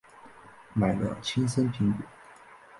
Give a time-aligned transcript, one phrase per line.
[0.73, 2.01] 买了青森苹果